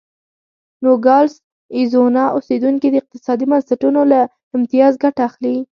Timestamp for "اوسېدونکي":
2.35-2.87